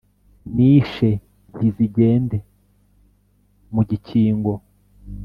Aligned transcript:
nishe 0.55 1.09
ntizigende 1.55 2.37
mu 3.73 3.81
gikingo 3.89 4.53